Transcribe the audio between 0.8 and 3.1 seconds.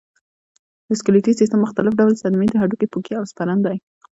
د سکلیټي سیستم مختلف ډول صدمې د هډوکو